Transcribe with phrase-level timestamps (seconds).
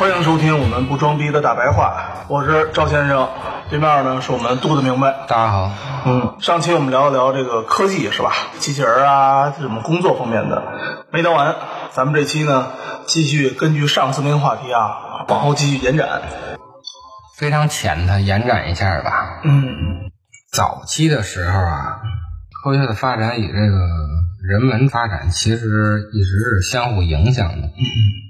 [0.00, 3.28] 欢迎收听我们不装逼的大白话，我是赵先生，
[3.68, 5.26] 对面呢是我们杜子明白。
[5.28, 5.70] 大家好，
[6.06, 8.32] 嗯，上期我们聊一聊这个科技是吧？
[8.58, 10.62] 机器人啊，什么工作方面的
[11.12, 11.54] 没聊完，
[11.92, 12.68] 咱们这期呢
[13.04, 16.22] 继续根据上次那个话题啊，往后继续延展，
[17.36, 19.42] 非常浅的延展一下吧。
[19.44, 20.10] 嗯，
[20.50, 22.00] 早期的时候啊，
[22.64, 23.86] 科学的发展与这个
[24.48, 27.66] 人文发展其实一直是相互影响的。
[27.66, 28.29] 嗯。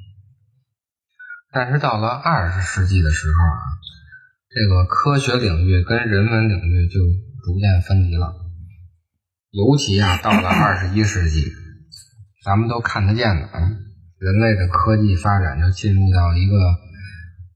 [1.52, 3.58] 但是到了二十世纪的时候啊，
[4.54, 7.00] 这个科学领域跟人文领域就
[7.42, 8.32] 逐渐分离了。
[9.50, 11.50] 尤其啊，到了二十一世纪，
[12.44, 13.58] 咱们都看得见的啊，
[14.18, 16.56] 人类的科技发展就进入到一个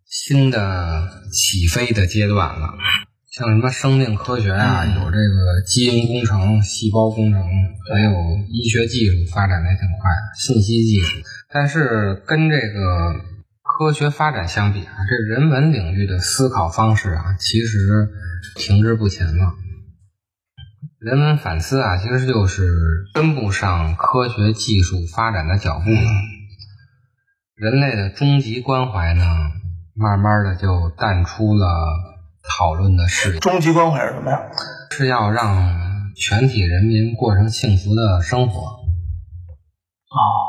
[0.04, 2.74] 新的起飞的阶段了。
[3.30, 7.40] 像什么生命科学啊，有这个基因工程、细胞工程，
[7.92, 8.10] 还有
[8.48, 11.20] 医学技术发展的也挺快，信息技术。
[11.48, 13.33] 但是跟这个。
[13.76, 18.08] 科学发展相比啊，这人文领域的思考方式啊，其实
[18.54, 19.52] 停滞不前了。
[21.00, 22.70] 人文反思啊，其实就是
[23.12, 26.10] 跟不上科学技术发展的脚步了。
[27.56, 29.24] 人类的终极关怀呢，
[29.96, 31.66] 慢慢的就淡出了
[32.48, 33.40] 讨论的视野。
[33.40, 34.38] 终极关怀是什么呀？
[34.92, 38.60] 是要让全体人民过上幸福的生活。
[38.60, 40.43] 啊。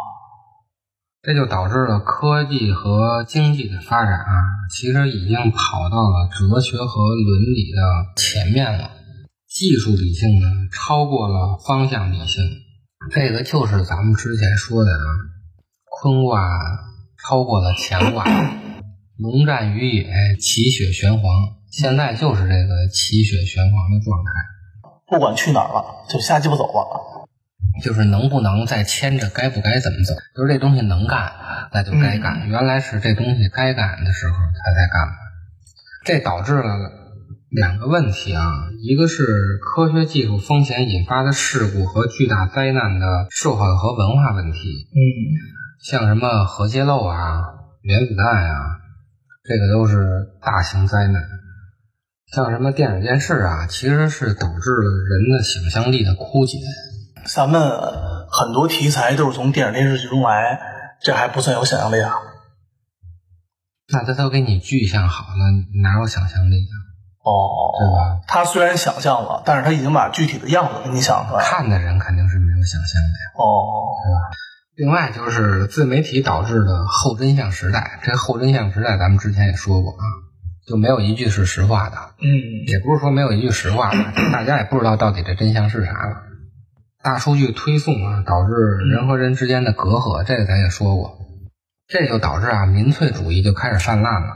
[1.25, 4.29] 这就导致了科技和经济的发展啊，
[4.71, 7.81] 其实已经跑到了哲学和伦理的
[8.15, 8.91] 前面了。
[9.49, 12.43] 技术理性呢，超过了方向理性。
[13.09, 15.01] 这个就是咱们之前说的啊，
[15.89, 16.47] 坤卦
[17.17, 18.23] 超过了乾卦，
[19.17, 20.05] 龙战于野，
[20.39, 21.23] 奇血玄黄。
[21.71, 24.31] 现在就是这个奇血玄黄的状态，
[25.07, 27.14] 不管去哪儿了，就瞎鸡巴走了。
[27.83, 30.13] 就是能不能再牵着，该不该怎么走？
[30.35, 31.33] 就是这东西能干，
[31.73, 32.47] 那就该干。
[32.47, 35.07] 原来是这东西该干的时候，他才干。
[36.05, 36.91] 这导致了
[37.49, 44.87] 两个问题啊，一个是科学技术风险引发的事故和巨大灾难的社会和文化问题。
[44.93, 45.01] 嗯，
[45.83, 47.43] 像什么核泄漏啊、
[47.81, 48.79] 原子弹啊，
[49.43, 51.23] 这个都是大型灾难。
[52.33, 56.57] 像什么电影电视啊，其实是导致了人的想象力的枯竭。
[57.33, 57.61] 咱们
[58.29, 60.59] 很多题材都是从电影电视剧中来，
[61.01, 62.11] 这还不算有想象力啊？
[63.91, 66.73] 那他都给你具象好了，哪有想象力啊？
[67.25, 67.33] 哦，
[67.79, 68.21] 对吧？
[68.27, 71.43] 他虽然想象了，但是他已经把具体的样子给你想出来。
[71.43, 73.33] 看的人肯定是没有想象的呀。
[73.35, 73.43] 哦，
[74.03, 74.19] 对吧？
[74.75, 80.03] 另外就是自媒体导致的后真相时代，这后真相时代咱们之前也说过啊，
[80.67, 81.97] 就没有一句是实话的。
[82.21, 83.97] 嗯，也不是说没有一句实话的，
[84.31, 86.21] 大家也不知道到底这真相是啥了。
[87.05, 88.51] 大数据推送啊，导致
[88.89, 91.19] 人和人之间的隔阂，这个咱也说过，
[91.87, 94.29] 这就导致啊民粹主义就开始泛滥了。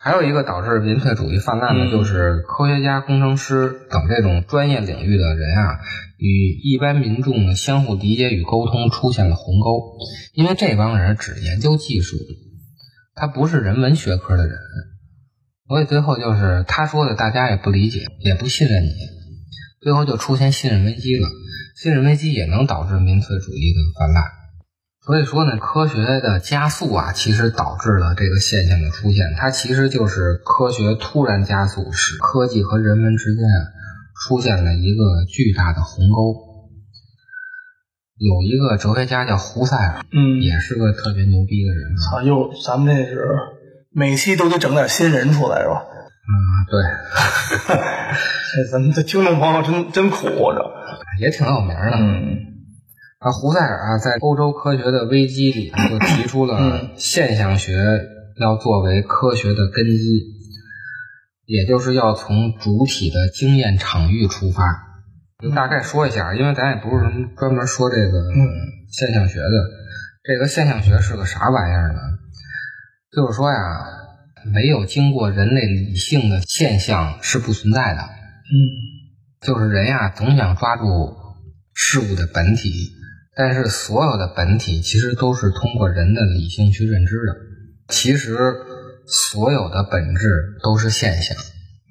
[0.00, 5.78] 还有一个导致民粹主义泛滥的，就是科学家、工程师等这种专业领域的人啊，
[6.16, 9.98] 与一般民众的相互理解与沟通出现了鸿沟，
[10.32, 12.16] 因为这帮人只研究技术，
[13.14, 14.56] 他不是人文学科的人，
[15.68, 18.88] 所以最后就是他说的，大家也不理解，也不信任你，
[19.80, 21.28] 最后就出现信任危机了。
[21.76, 24.24] 信任危机也能导致民粹主义的泛滥，
[25.06, 29.34] 所以说呢，科学的加速啊，其实导致了这个现象的出现。
[29.38, 33.44] 它其实就是科学突然加速，使科技和人文之间
[34.26, 36.50] 出现了一个巨大的鸿沟。
[38.18, 42.22] 有一个哲学家叫胡塞尔，嗯，也是个特别牛逼的人啊。
[42.22, 43.26] 又咱们这是
[43.90, 45.82] 每期都得整点新人出来是吧？
[46.26, 46.32] 嗯，
[46.70, 46.82] 对。
[48.52, 50.76] 这咱们的听众朋友真真苦着。
[51.20, 52.38] 也挺有名的，嗯，
[53.18, 57.74] 啊，胡塞尔啊，在欧洲科学的危机里，就提出了现象学
[58.36, 60.24] 要作为科学的根基，
[61.44, 64.64] 也就是要从主体的经验场域出发，
[65.42, 68.30] 就大概说一下，因为咱也不是什么专门说这个
[68.90, 69.46] 现象学的。
[70.22, 71.98] 这个现象学是个啥玩意儿呢？
[73.14, 73.58] 就是说呀，
[74.44, 78.00] 没有经过人类理性的现象是不存在的。
[78.00, 78.56] 嗯，
[79.40, 81.14] 就是人呀，总想抓住
[81.74, 82.92] 事物的本体，
[83.36, 87.36] 但是所有的本体其实都是通过人的理性去认知的。
[87.88, 88.36] 其实
[89.06, 90.28] 所有的本质
[90.62, 91.36] 都是现象。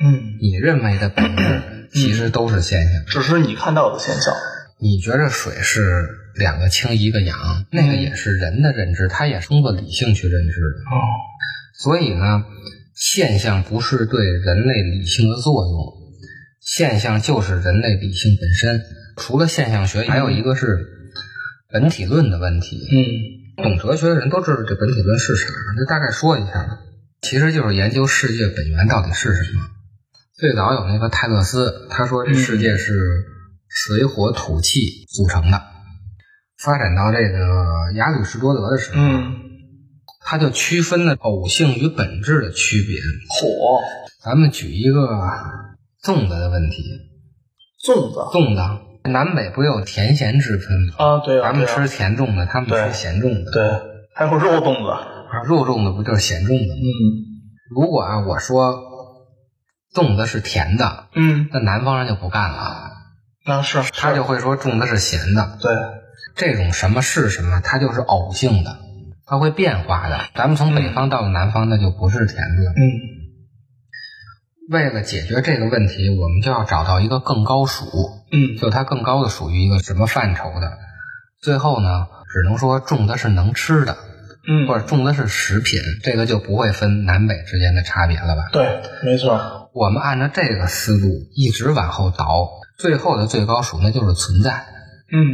[0.01, 4.33] 嗯，你认为的本质其实都是现象，只是你看到的现象。
[4.81, 7.37] 你觉着水是两个氢一个氧，
[7.69, 10.95] 那个也是人的认知，它也是通过理性去认知的。
[10.95, 10.95] 哦，
[11.81, 12.43] 所以呢，
[12.93, 15.79] 现象不是对人类理性的作用，
[16.59, 18.81] 现象就是人类理性本身。
[19.15, 20.85] 除了现象学，还有一个是
[21.71, 22.85] 本体论的问题。
[23.57, 25.47] 嗯，懂哲学的人都知道这本体论是啥，
[25.77, 26.79] 就大概说一下吧。
[27.21, 29.61] 其实就是研究世界本源到底是什么。
[30.37, 32.93] 最早有那个泰勒斯，他说这世界是
[33.67, 35.61] 水火土气组成的。
[36.61, 39.35] 发展到这个亚里士多德的时候，嗯，
[40.19, 42.97] 他就区分了偶性与本质的区别。
[43.29, 43.79] 火，
[44.23, 44.99] 咱们举一个
[46.03, 46.83] 粽子的问题，
[47.83, 48.19] 粽子。
[48.37, 48.85] 粽子。
[49.09, 50.93] 南北不有甜咸之分吗？
[50.97, 53.51] 啊，对啊，咱们吃甜粽子，他们吃咸粽子。
[53.51, 53.63] 对，
[54.13, 54.89] 还有肉粽子。
[54.91, 56.75] 啊，肉粽子不就是咸粽子吗？
[56.75, 56.89] 嗯。
[57.73, 58.75] 如果啊，我说
[59.95, 62.91] 粽子是甜的，嗯，那南方人就不干了，
[63.45, 65.57] 那是他就会说粽子是咸的。
[65.61, 65.71] 对，
[66.35, 68.77] 这种什么是什么，它就是偶性的，
[69.29, 70.19] 它会变化的。
[70.33, 72.71] 咱们从北方到了南方，那就不是甜的了。
[72.71, 73.19] 嗯
[74.71, 77.85] 为了解决这个问题，我们就要找到一个更高属，
[78.31, 80.77] 嗯就它更高的属于一个什么范畴的。
[81.41, 83.97] 最后呢，只能说种的是能吃的，
[84.47, 88.49] 嗯，或者种的是食品，这个就不会分南北之间的差别了吧？
[88.51, 89.71] 对，没错。
[89.73, 92.47] 我们按照这个思路一直往后倒，
[92.77, 94.51] 最后的最高属那就是存在。
[95.11, 95.33] 嗯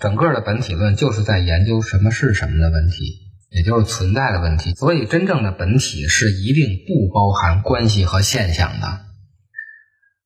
[0.00, 3.04] 整个的本体论就是在研究什么是什么的问题，
[3.50, 4.74] 也就是存在的问题。
[4.74, 9.00] 所以，真正的本体是一定不包含关系和现象的，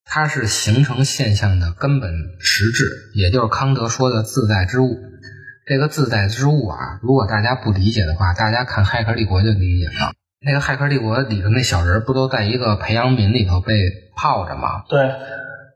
[0.05, 2.11] 它是形成现象的根本
[2.41, 2.85] 实质，
[3.15, 4.99] 也就是康德说的自在之物。
[5.67, 10.13] 这个自在之物啊，如果大家不理解的话，大家看《骇客帝国》就理解了。
[10.45, 13.75] 那个《骇客帝国》里头那小人不都在一个培养皿里头被
[14.17, 14.83] 泡着吗？
[14.89, 15.01] 对，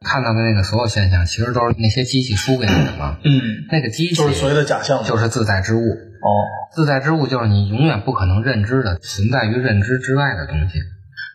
[0.04, 3.18] 看到的那个所有现象，其实都是那些机器输给你的嘛。
[3.24, 5.02] 嗯，那个机器就是所谓的假象。
[5.02, 5.80] 就是自在之物。
[5.80, 6.28] 哦，
[6.72, 10.78] 自在之物就是你永远不可能认知的，存在于认知之外的东西。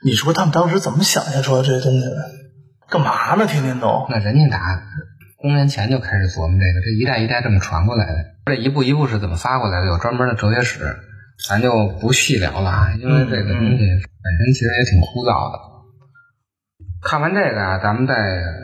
[0.03, 2.15] 你说他们当时怎么想象出来这些东西的？
[2.89, 3.45] 干嘛呢？
[3.45, 4.07] 天天都。
[4.09, 4.81] 那人家打
[5.41, 9.87] 公元前就开始琢磨这个，这一代一代这么传过来的，这一步一步是怎么发过来的？
[9.87, 10.97] 有专门的哲学史，
[11.47, 15.59] 咱就不细聊了啊，因为这个东西本身其实也挺枯燥的。
[17.01, 18.13] 看完这个啊，咱们再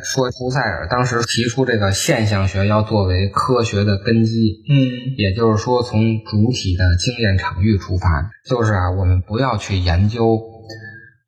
[0.04, 5.16] 说胡塞尔当时提出这个现象学要作为科学的根基，嗯。
[5.18, 10.42] 也就是说，从主体的经验场域出发，就是啊，我们不要去研究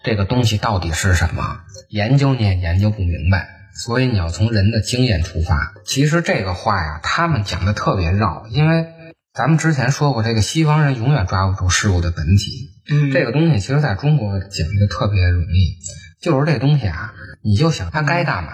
[0.04, 5.74] 这个东西到底是什么，研究你也研究不明白，所以你要从人的经验出发。
[5.86, 8.86] 其实这个话呀，他们讲的特别绕，因为
[9.34, 12.52] 咱们之前说过，这个西方人永远抓不住事物的本体，
[12.92, 15.78] 嗯，这个东西其实在中国讲就特别容易，
[16.22, 18.52] 就是这东西啊，你就想它该干嘛。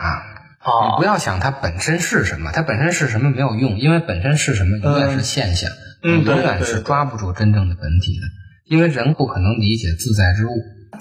[0.65, 5.70] 你啊不，要想它本身是什么，它本身是什么没有用，因为本身是什么永远是现象，
[6.03, 8.27] 嗯永远是抓不住真正的本体的，
[8.70, 10.51] 因为人不可能理解自在之物。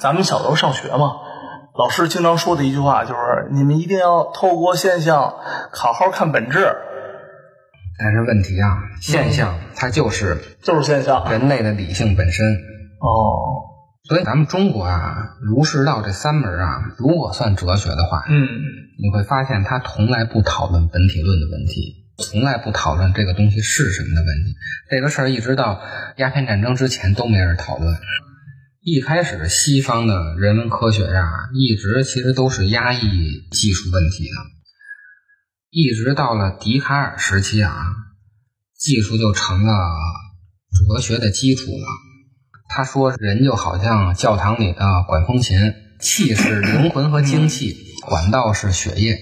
[0.01, 1.13] 咱们小时候上学嘛，
[1.79, 5.33] 老师经常说的一句话就是：你们一定要透过现象
[5.73, 6.75] 好好看本质，
[8.01, 8.69] 但是问题啊，
[9.01, 11.31] 现象它就是就是现象。
[11.31, 12.45] 人类的理性本身，
[12.99, 13.72] 哦，
[14.13, 18.47] 所以咱们中国啊，儒释道这三门啊，如果算哲学的话，嗯
[18.99, 24.55] 你会发现他从来不讨论本体论的问题，从来不讨论这个东西是什么的问题。
[24.91, 25.81] 这个事儿一直到
[26.19, 27.97] 鸦片战争之前都没人讨论。
[28.83, 33.01] 一开始西方的人文科学呀、一直其实都是压抑
[33.51, 34.37] 技术问题的，
[35.71, 37.73] 一直到了笛卡尔时期啊，
[38.79, 39.73] 技术就成了
[40.71, 42.12] 哲学的基础了。
[42.75, 47.77] 他说，人就好像教堂里的管风琴，气是灵魂和精气，
[48.07, 49.19] 管道是血液。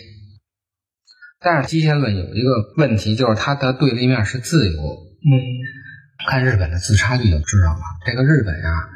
[1.41, 4.81] 但是机械论有一个问题，就是它的对立面是自由。
[4.83, 5.31] 嗯
[6.29, 8.89] 看日本的自杀率就知道了，这个日本呀、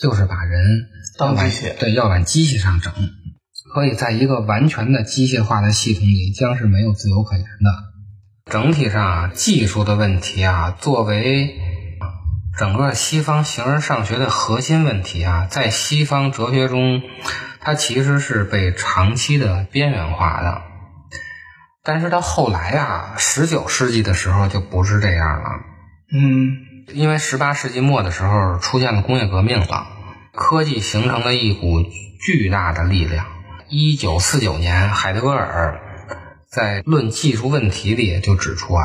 [0.00, 0.86] 就是把人
[1.18, 2.92] 当机械对，要往机器上整，
[3.74, 8.52] 所以在一个完全的机械化的系统里，将是没有自由可言的。
[8.52, 11.56] 整体上啊，技术的问题啊，作为
[12.58, 17.02] 整个西方形而上学的核心问题啊，在西方哲学中，
[17.60, 20.62] 它其实是被长期的边缘化的。
[21.82, 25.48] 但是到后来啊，十九世纪的时候就不是这样了。
[26.12, 26.58] 嗯，
[26.92, 29.86] 因为十八世纪末的时候出现了工业革命了，
[30.34, 31.82] 科技形成了一股
[32.20, 33.26] 巨大的力量。
[33.68, 35.80] 一九四九年，海德格尔
[36.50, 38.84] 在《论技术问题》里就指出啊，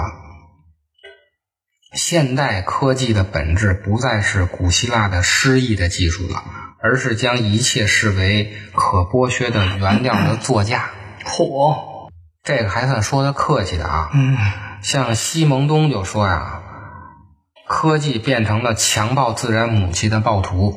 [1.96, 6.44] 现代科技的本质不再是古希腊的诗意的技术了，
[6.84, 10.90] 而是将一切视为可剥削的原料的作价。
[11.24, 12.10] 嚯，
[12.44, 14.10] 这个还算说的客气的啊。
[14.14, 14.38] 嗯，
[14.82, 16.64] 像西蒙东就说呀，
[17.66, 20.76] 科技变成了强暴自然母亲的暴徒。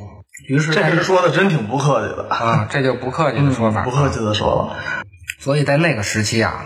[0.48, 3.82] 于是这是说的真挺不客气的，啊，这就不客气的说法。
[3.82, 5.02] 不客气的说了。
[5.40, 6.64] 所以在那个时期啊，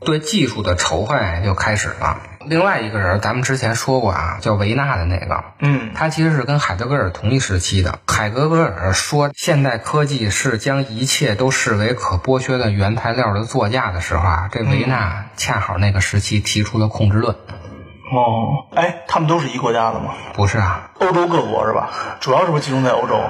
[0.00, 2.22] 对技术的仇恨就开始了。
[2.46, 7.98] 另外一个人，咱们之前说过啊，叫维纳的那个，嗯他其实是跟海德格尔同一时期的。
[8.06, 17.34] 海德格尔说现代科技是将一切都视为可剥削的原材料的作价的时候啊，这维纳恰好那个时期提出了控制论。
[17.34, 20.14] 哦，哎，他们都是一国家的吗？
[20.32, 21.90] 不是啊，欧洲各国是吧？
[22.20, 23.20] 主要是不是集中在欧洲？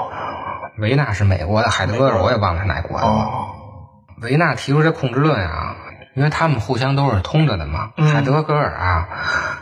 [0.79, 3.13] 维纳是美国的，海德格尔我也忘了是哪国的了。
[3.13, 3.47] 哦，
[4.23, 5.77] 维纳提出这控制论啊，
[6.15, 7.91] 因为他们互相都是通着的嘛。
[7.97, 9.09] 嗯海德格尔啊，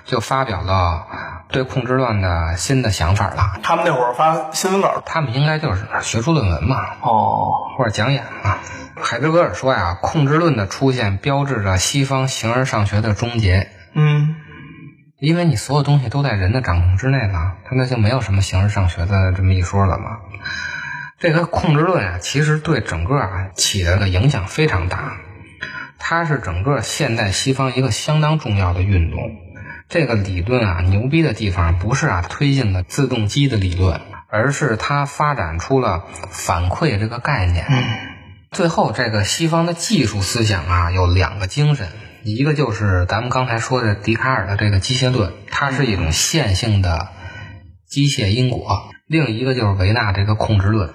[0.05, 1.07] 就发表了
[1.49, 3.59] 对控制论的新的想法了。
[3.63, 5.03] 他们那会儿发新闻稿。
[5.05, 8.59] 他们应该就是学术论文嘛，哦，或者讲演嘛。
[9.01, 14.35] 海德格尔说呀，控制论的出现标志着西方形而上学的终结，嗯
[15.21, 20.19] 因为你所有东西都在人的掌控之内了，他那就没有什么形而上学的这么一说了嘛。
[21.19, 25.17] 这个控制论啊，其实对整个啊起的个影响非常大，
[25.99, 29.19] 它是整个现代西方一个相当重要的运动。
[29.89, 37.67] 这个理论啊，牛逼的地方不是啊推进了自动机的理论，而是它发展出了反馈这个概念。
[38.51, 41.89] 最后，这个西方的技术思想啊，有两个精神，
[42.23, 47.09] 一个就是咱们刚才说的笛卡尔的这个机械论，它是一种线性的
[47.87, 50.91] 机械因果；另一个就是维纳这个控制论，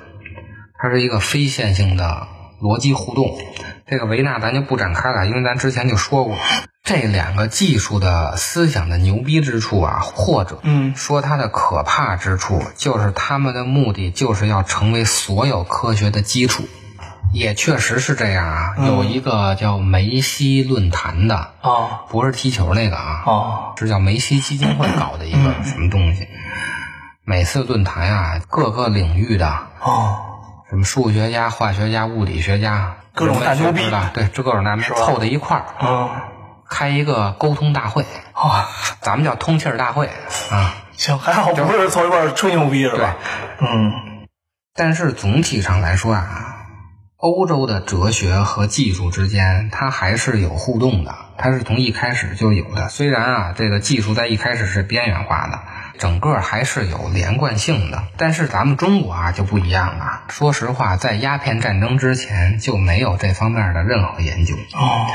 [0.79, 2.27] 它是一个非线性的
[2.63, 3.37] 逻辑互动。
[3.85, 6.37] 这个维纳咱就不展开了，因为咱之前就说过，
[6.83, 16.63] 这两个技术的思想的牛逼之处啊，或者嗯说它的可怕之处，就是他们的目的就是要成为所有科学的基础。
[17.33, 26.27] 也确实是这样啊，有一个叫梅西论坛的，哦不是踢球那个啊，哦是叫梅西基金会搞的一个什么东西。
[27.25, 29.67] 每次论坛啊，各个领域的啊
[30.73, 36.23] 什么数学家、化学家、物理学家，各种大牛逼的，对，这各种大牛逼凑在一块儿，啊
[36.67, 38.03] 开一个沟通大会，
[38.33, 38.67] 啊！
[38.99, 40.09] 咱们叫通气儿大会
[40.49, 40.73] 啊。
[40.93, 43.17] 行，还好不是凑一块儿吹牛逼是吧？
[43.61, 44.25] 嗯
[44.73, 46.55] 但是总体上来说啊，
[47.17, 52.89] 欧洲的哲学和技术之间，它还是有互动的，它是从一开始就有的。
[52.89, 55.59] 虽然啊，这个技术在一开始是边缘化的，
[55.97, 58.03] 整个还是有连贯性的。
[58.17, 60.23] 但是咱们中国啊就不一样了。
[60.29, 64.55] 说实话，在鸦片战争之前就没有这方面的任何研究。
[64.73, 65.07] 哦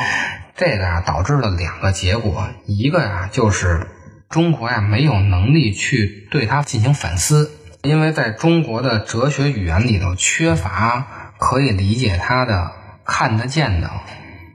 [0.57, 3.87] 这个啊导致了两个结果，一个呀、就是
[4.29, 11.07] 中国呀、没有能力去对它进行反思，因为在中国的哲学语言里头缺乏
[11.39, 12.73] 可以理解它的
[13.05, 13.89] 看得见的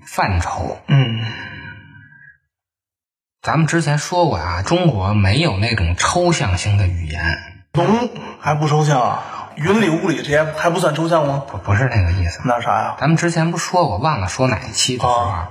[0.06, 0.78] 范畴。
[0.88, 1.22] 嗯
[3.44, 7.22] 咱们之前说过啊，中国没有那种抽象性的语言，
[7.74, 8.10] 龙
[8.40, 9.50] 还不抽象啊？
[9.56, 11.44] 云里雾里这些还不算抽象吗？
[11.52, 12.40] 不不是那个意思。
[12.46, 12.96] 那啥呀？
[13.02, 15.50] 咱们之前不说过，忘了说哪一期的时候啊，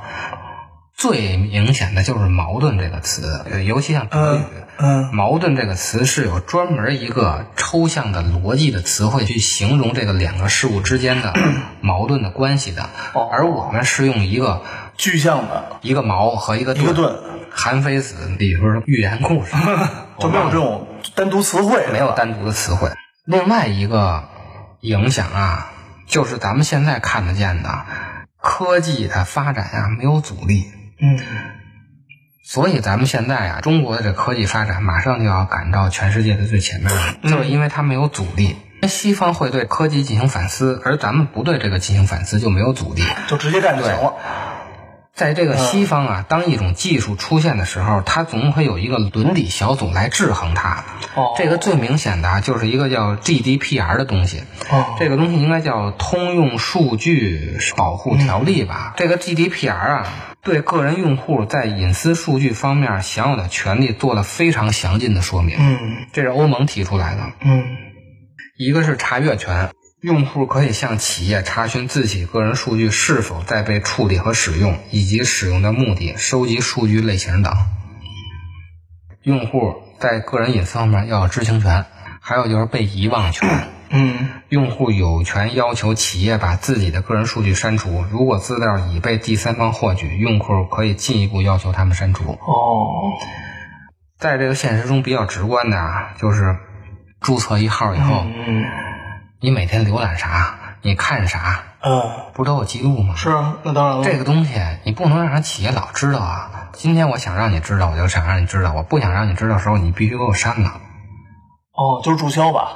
[0.94, 4.38] 最明显的就是矛盾这个词，呃尤其像德语。
[4.38, 4.44] 嗯
[4.78, 11.34] 嗯矛盾这个词是有专门一个抽象的逻辑的词汇去形容这个两个事物之间的
[11.82, 14.62] 矛盾的关系的，哦而我们是用一个
[14.96, 17.14] 具象的一个矛和一个一个盾，
[17.54, 19.52] 韩非子里边的寓言故事
[20.18, 22.90] 就没有这种单独词汇，没有单独的词汇。
[23.24, 24.28] 另外一个
[24.80, 25.70] 影响啊，
[26.06, 27.84] 就是咱们现在看得见的
[28.40, 30.64] 科技的发展啊，没有阻力。
[31.00, 31.20] 嗯
[32.44, 38.56] 所以咱们现在啊，中国的这科技发展马上就要赶到全世界的最前面了，就是因为它没有阻力。
[38.88, 43.02] 西方会对科技进行反思，而咱们不对这个进行反思，就没有阻力。
[43.28, 44.14] 就直接干就行了。
[45.22, 50.84] 在这个西方啊，当一种技术出现的时候，它总会有一个伦理小组来制衡它。
[51.14, 54.42] 哦这个最明显的啊，就是一个叫 GDPR 的东西。
[54.68, 58.94] 哦这个东西应该叫通用数据保护条例吧？
[58.96, 60.06] 这个 GDPR 啊，
[60.42, 65.56] 对个人用户在隐私数据方面享有的权利做了非常详尽的说明。
[65.56, 67.30] 嗯这是欧盟提出来的。
[67.42, 67.62] 嗯
[68.58, 69.70] 一个是查阅权，
[70.02, 77.54] 用户可以向企业查询自己个人数据是否在被处理和使用，以及使用的目的、收集数据类型等。
[79.22, 81.86] 用户在个人隐私方面要有知情权，
[82.20, 83.68] 还有就是被遗忘权。
[83.90, 88.04] 嗯用户有权要求企业把自己的个人数据删除。
[88.10, 92.24] 如果资料已被第三方获取，用户可以进一步要求他们删除。
[92.32, 93.12] 哦，
[94.18, 96.56] 在这个现实中比较直观的啊，就是
[97.20, 98.64] 注册一号以后，嗯
[99.44, 103.14] 你每天浏览啥，你看啥，嗯，不都有记录吗？
[103.16, 104.04] 是啊，那当然了。
[104.04, 106.68] 这个东西你不能让人企业老知道啊。
[106.74, 110.80] 今天我想让你知道，我就想让你知道；我不想让你知道的时候，你必须给我删了。
[111.72, 112.68] 哦，就是注销吧？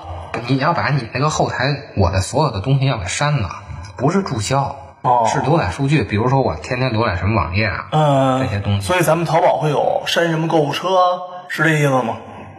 [0.48, 3.62] 你要把你那个后台我的所有的东西要给删了，
[3.96, 6.02] 不是注销，哦是浏览数据。
[6.02, 12.16] 比如说我天天浏览什么网页啊，嗯，这些东西所以咱们淘宝会有删什么购物车啊，是这意思吗？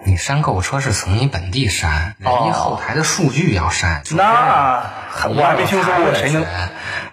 [0.08, 4.04] 你删购物车是从你本地删，人家后台的数据要删。
[4.12, 6.46] 那还我还没听说过谁能你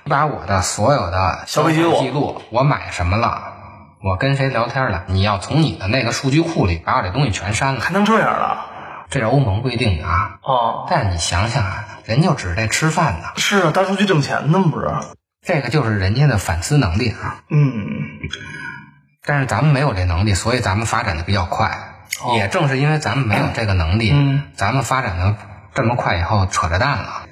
[0.09, 3.53] 把我的所有的消费记录记录，我买什么了，
[4.01, 7.81] 我跟谁聊天了，你要从你的那个数据库里把我这东西全删了。
[7.81, 8.67] 还能这样了？
[9.11, 10.39] 这是欧盟规定的啊。
[10.43, 14.87] 哦，但是你想想啊，人就指这吃饭呢，是啊，大数据挣钱呢，不是？
[15.45, 17.43] 这个就是人家的反思能力啊。
[17.51, 17.73] 嗯，
[19.27, 21.91] 但是咱们没有这能力，所以咱们发展的比较快。
[22.23, 25.37] 哦也正是因为咱们没有这个能力，嗯咱们发展的
[25.75, 27.27] 这么快以后扯着蛋了。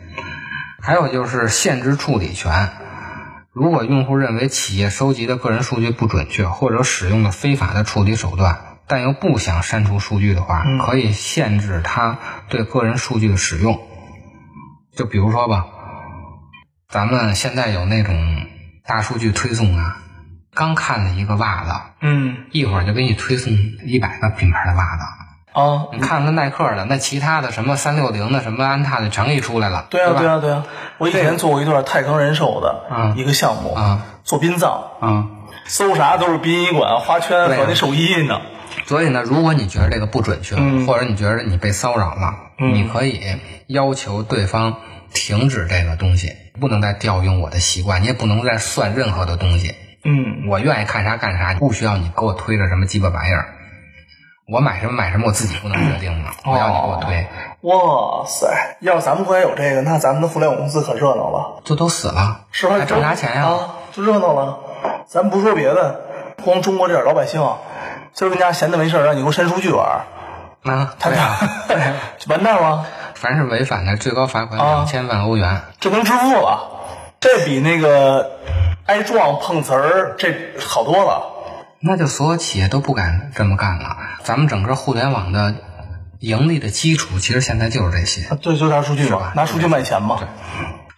[0.80, 2.70] 还有就是限制处理权。
[3.52, 13.78] 如果用户认为企业收集的个人数据不准确，或者使用了非法的处理手段，但又不想删除数据的话，嗯可以限制他对个人数据的使用。
[14.96, 15.66] 就比如说吧，
[16.88, 18.46] 咱们现在有那种
[18.84, 19.98] 大数据推送啊，
[20.54, 23.52] 刚看了一个袜子，嗯一会儿就给你推送
[23.84, 25.02] 一百个品牌的袜子。
[25.54, 29.86] 哦，你看看耐克的，那其他的什么三六零的、什么安踏的，全给你出来了。
[29.90, 30.64] 对啊对啊对啊，
[30.98, 35.26] 我以前做过一段泰康人寿的嗯一个项目，啊做殡葬，啊！
[35.66, 38.40] 搜啥都是殡仪馆、花圈和那寿衣呢。
[38.86, 43.20] 所以呢，如果你觉得这个不准确，嗯或者你觉得你被骚扰了，嗯你可以
[43.66, 44.76] 要求对方
[45.12, 49.74] 停止这个东西，不能再调用我的习惯，你也不能再算任何的东西。
[50.04, 53.54] 嗯，我愿意看啥干啥，不需要你给我推着什么鸡巴玩意儿。
[54.48, 57.26] 我买什么买什么，我自己不能决定吗，我要你给我推，
[57.62, 62.74] 哇塞，要是咱们国家有这个，那咱们的互联网公司可热闹了，这都死了，是吧？
[62.78, 63.46] 还挣啥钱呀？
[63.46, 63.58] 啊，
[63.92, 64.58] 就热闹了。
[65.06, 67.40] 咱不说别的，光中国这点老百姓，
[68.12, 70.02] 今儿跟家闲的没事儿，让你给我删数据玩儿，
[70.70, 71.38] 啊，他俩啊，
[72.28, 72.84] 完蛋了，
[73.14, 75.62] 凡是违反的，最高罚款啊两千万欧元。
[75.78, 76.81] 这能支付了，
[77.22, 78.40] 这比那个
[78.84, 81.22] 挨撞碰瓷儿这好多了。
[81.78, 83.96] 那就所有企业都不敢这么干了。
[84.24, 85.54] 咱们整个互联网的
[86.18, 88.34] 盈利的基础，其实现在就是这些。
[88.42, 90.18] 对，就拿数据嘛拿数据卖钱嘛。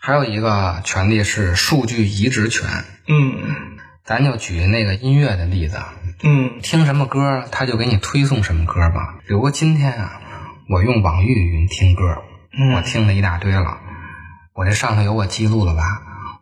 [0.01, 2.71] 还有一个权利是数据移植权，
[3.07, 5.77] 嗯咱就举那个音乐的例子，
[6.23, 9.17] 嗯听什么歌，他就给你推送什么歌吧。
[9.27, 10.21] 比如今天啊，
[10.71, 12.23] 我用网易云听歌，
[12.59, 13.79] 嗯我听了一大堆了，
[14.55, 15.83] 我这上头有我记录了吧？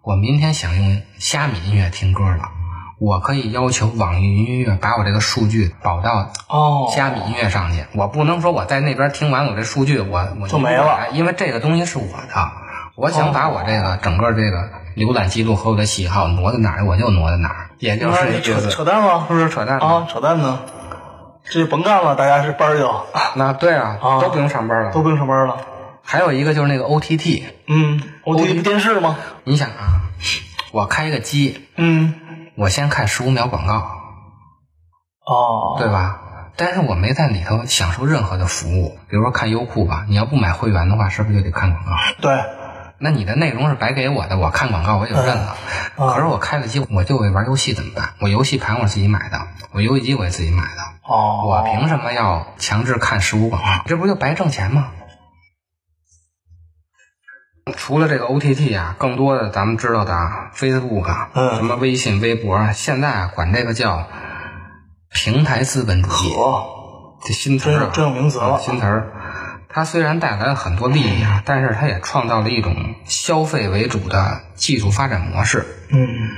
[0.04, 2.50] 我明天想用虾米音乐听歌了，
[2.98, 12.52] 我可以要求网易云音乐把我这个数据保到哦，虾米音乐上去，我不能说我在那边听完我这数据我我就没了，因为这个东西是我的，
[12.96, 19.78] 我想把我这个整个这个浏览记录和我的喜好挪到哪儿我就挪到哪儿，也就是你扯是，扯淡吗，是不是扯淡？
[19.78, 20.62] 啊，扯淡呢，
[21.48, 22.92] 这就甭干了，大家是班儿就。
[23.36, 24.20] 那对啊，啊。
[24.20, 24.90] 都不用上班了。
[24.90, 25.58] 都不用上班了。
[26.04, 29.16] 还有一个就是那个 OTT，嗯，OTT 不电视吗？
[29.44, 30.02] 你想啊，
[30.72, 32.14] 我开个机，嗯，
[32.56, 33.74] 我先看十五秒广告，
[35.26, 36.20] 哦，对吧？
[36.56, 41.90] 但是我没在里头享受任何的服务，比如说看优酷吧，你要不买会员的话，是不是就得看广告？
[42.20, 42.38] 对，
[42.98, 45.56] 那你的内容是白给我的，我看广告我也就认了。
[45.96, 48.14] 嗯可是我开了机，我就会玩游戏怎么办？
[48.20, 53.82] 我游戏盘我自己买的，我游戏机我也自己买的，哦，我凭什么要强制看十五广告？
[53.86, 54.88] 这不就白挣钱吗？
[57.76, 64.08] 除了这个 OTT 啊，更多的咱们知道的啊，Facebook 啊，嗯什么微信、微博啊，现在啊管这个叫
[65.12, 66.34] 平台资本主义，
[67.24, 69.12] 这新词儿啊，真真有名词了啊新词儿。
[69.68, 75.64] 它虽然带来了很多利益啊，但是它也创造了一种消费为主的技术发展模式。
[75.88, 76.30] 嗯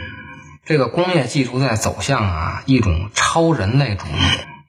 [0.64, 4.12] 这个工业技术在走向啊一种超人类主义，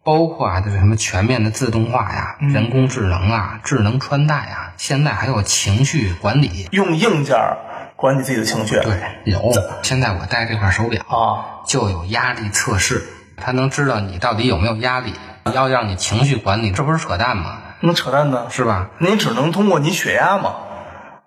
[0.05, 6.69] 包括啊就是什么全面的自动化呀、嗯人工智能啊、智能穿戴啊，现在还有情绪管理。
[6.71, 7.57] 用硬件儿
[7.95, 8.75] 管理自己的情绪。
[8.75, 9.51] 对，有。
[9.81, 13.03] 现在我戴这块手表啊，就有压力测试，
[13.35, 15.15] 它能知道你到底有没有压力，
[15.51, 17.57] 要让你情绪管理，这不是扯淡吗？
[17.79, 18.45] 那扯淡呢？
[18.51, 18.91] 是吧？
[18.99, 20.53] 你只能通过你血压嘛，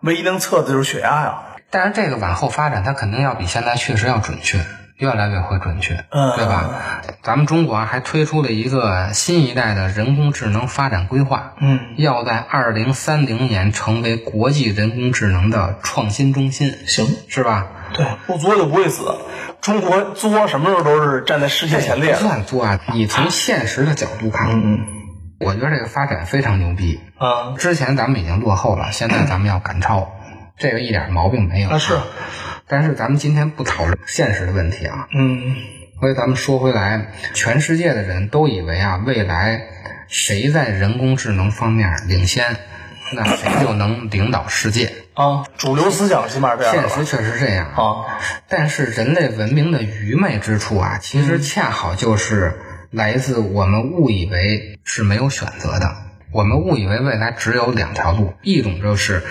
[0.02, 1.42] 唯一能测的就是血压呀。
[1.70, 4.60] 但是这个往后发展，它肯定要比现在确实要准确，
[4.98, 7.02] 越来越会准确，嗯对吧？
[7.22, 17.68] 咱们中国还推出了一个新一代的人工智能发展规划，嗯，要在二零三零年成为国际人工智能的创新中心，行，是吧？
[17.94, 19.14] 对，不作就不会死。
[19.60, 22.20] 中国作什么时候都是站在世界前列不。
[22.20, 24.80] 算作啊，你从现实的角度看，嗯
[25.40, 27.00] 我觉得这个发展非常牛逼。
[27.16, 30.10] 啊之前咱们已经落后了，现在咱们要赶超，
[30.56, 31.70] 这个一点毛病没有。
[31.70, 31.94] 啊是，
[32.68, 35.56] 但是咱们今天不讨论现实的问题啊，嗯
[36.00, 39.62] 所以咱们说回来，全世界的人都以为啊，未来
[40.06, 42.56] 谁在人工智能方面领先，
[43.12, 44.92] 那谁就能领导世界。
[45.14, 46.72] 啊，主流思想起码这样？
[46.72, 48.06] 现实确实这样啊，
[48.48, 52.60] 但是人类文明的愚昧之处啊，其实恰好就是
[52.92, 55.96] 来自我们误以为是没有选择的。
[56.30, 59.24] 我们误以为未来只有两条路，一种就是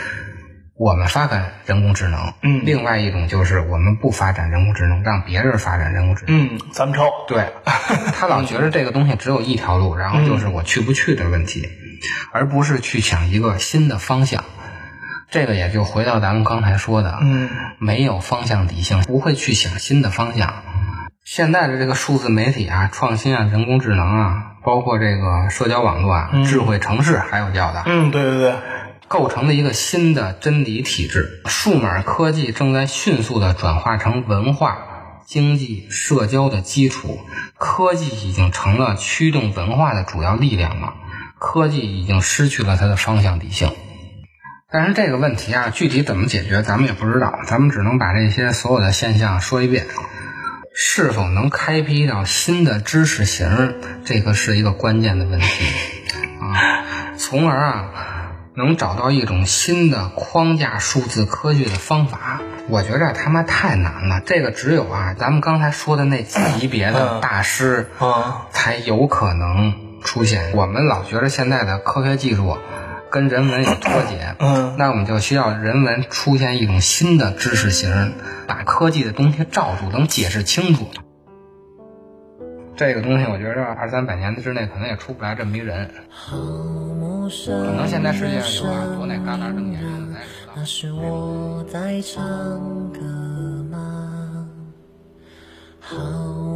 [0.78, 6.56] 我们发展人工智能，嗯另外一种就是我们不发展人工智能，让别人发展人工智能。
[6.56, 7.10] 嗯，咱们抄。
[7.28, 7.48] 对，
[8.14, 11.68] 他老觉得这个东西只有一条路，然后就是我去不去的问题，
[12.32, 14.44] 而不是去想一个新的方向。
[15.32, 20.64] 这个也就回到咱们刚才说的，嗯没有方向底性，不会去想新的方向。
[21.26, 28.56] 现在的这个数字媒体啊、创新啊、人工智能啊，包括这个社交网络啊、智慧城市，还有叫的，嗯，对对对，
[29.08, 31.42] 构成了一个新的真理体制。
[31.46, 34.78] 数码科技正在迅速地转化成文化、
[35.26, 37.20] 经济、社交的基础，
[37.58, 40.94] 科技已经成了驱动文化的主要力量了。
[41.40, 43.72] 科技已经失去了它的方向底性。
[44.70, 49.88] 但是这个问题啊，具体怎么解决，咱们也不知道，咱们只能把这些所有的现象说一遍。
[50.80, 55.48] 是否能开辟一道新的知识型，这个是一个关键的问题
[56.40, 58.17] 啊，从而啊，
[58.58, 62.42] 能找到一种新的框架数字科学的方法。
[62.68, 70.56] 我觉着他妈太难了，这个只有啊，咱们刚才说的那级别的大师啊，才有可能出现。
[70.56, 72.58] 我们老觉着现在的科学技术
[73.12, 78.16] 跟人文有脱节，嗯那我们就需要人文出现一种新的知识型，
[78.48, 80.90] 把科技的东西罩住，能解释清楚。
[82.76, 85.92] 这个东西，我觉着二三百年之内可能也出不来这么一人。
[87.30, 90.54] 可能现在世界上有啊，多那旮旯瞪眼人，咱也不知道。
[90.56, 92.20] 那是我在唱
[92.92, 93.00] 歌
[93.72, 94.48] 吗？
[95.80, 95.96] 好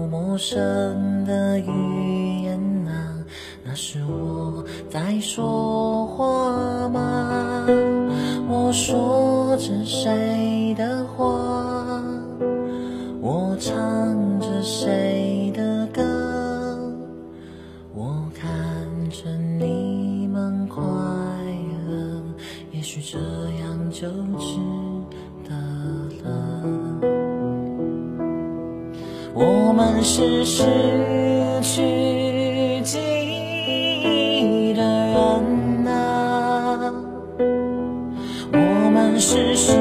[0.10, 3.15] 陌生的语言啊，
[3.63, 7.65] 那是我在说话吗？
[8.49, 12.03] 我说着谁的话？
[13.21, 15.30] 我唱着谁
[29.33, 30.63] 我们是失
[31.61, 36.93] 去记忆的人啊，
[38.51, 38.57] 我
[38.91, 39.71] 们是失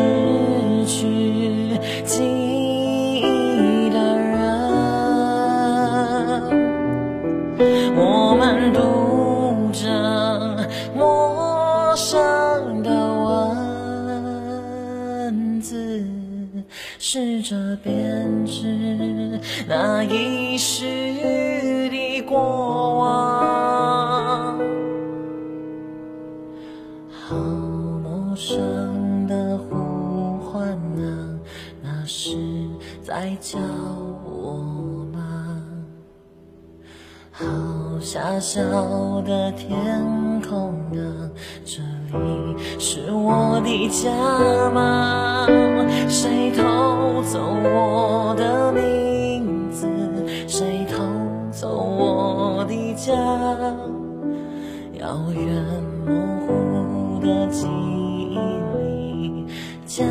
[38.41, 39.71] 小小的天
[40.41, 41.31] 空啊，
[41.63, 41.83] 这
[42.17, 44.11] 里是我的家
[44.71, 45.47] 吗？
[46.09, 49.87] 谁偷走我的名字？
[50.49, 51.05] 谁偷
[51.51, 53.13] 走我的家？
[54.99, 55.63] 遥远
[56.07, 56.15] 模
[56.47, 58.39] 糊的记忆
[58.79, 59.47] 里，
[59.85, 60.03] 家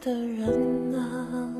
[0.00, 1.54] 的人啊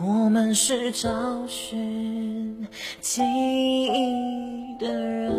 [0.00, 1.08] 我们是找
[1.48, 2.64] 寻
[3.00, 5.32] 记忆的人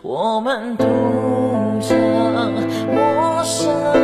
[0.00, 0.84] 我们读
[1.80, 1.96] 着
[2.92, 4.03] 陌生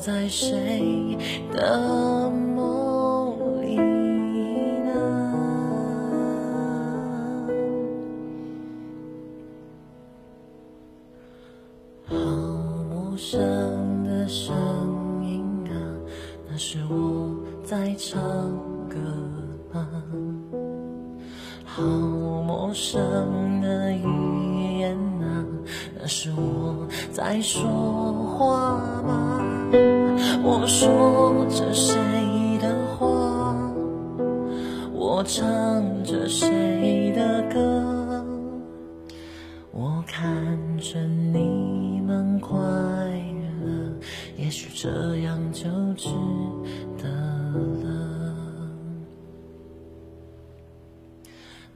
[0.00, 1.16] 在谁
[1.52, 2.32] 的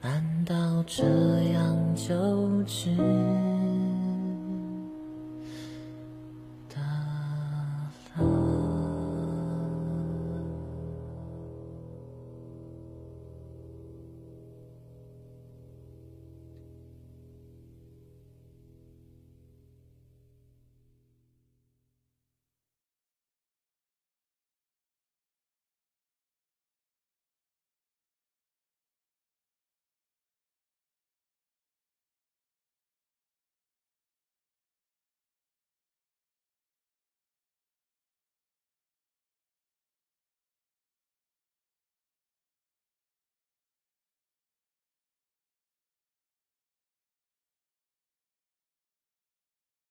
[0.01, 1.03] 难道这
[1.53, 2.89] 样就值？